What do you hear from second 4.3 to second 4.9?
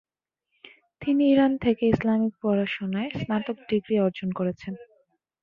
করেছেন।